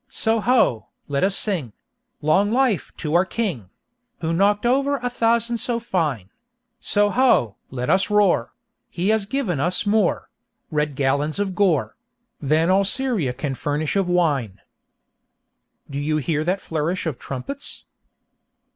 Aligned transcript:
Soho!—let 0.09 1.23
us 1.23 1.37
sing 1.37 1.73
Long 2.23 2.51
life 2.51 2.91
to 2.97 3.13
our 3.13 3.23
king, 3.23 3.69
Who 4.21 4.33
knocked 4.33 4.65
over 4.65 4.97
a 4.97 5.11
thousand 5.11 5.59
so 5.59 5.79
fine! 5.79 6.31
Soho!—let 6.79 7.87
us 7.87 8.09
roar, 8.09 8.51
He 8.89 9.09
has 9.09 9.27
given 9.27 9.59
us 9.59 9.85
more 9.85 10.31
Red 10.71 10.95
gallons 10.95 11.37
of 11.37 11.53
gore 11.53 11.97
Than 12.41 12.71
all 12.71 12.83
Syria 12.83 13.31
can 13.31 13.53
furnish 13.53 13.95
of 13.95 14.09
wine! 14.09 14.59
"Do 15.87 15.99
you 15.99 16.17
hear 16.17 16.43
that 16.45 16.61
flourish 16.61 17.05
of 17.05 17.19
trumpets?" 17.19 17.85